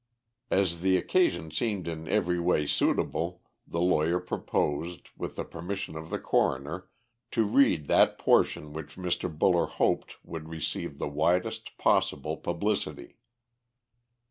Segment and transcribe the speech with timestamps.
[0.49, 6.09] As the occasion seemed in every way suitable, the lawyer proposed, with the permission of
[6.09, 6.89] the coroner,
[7.29, 9.31] to read that portion which Mr.
[9.31, 13.17] Buller hoped would receive the widest possible publicity.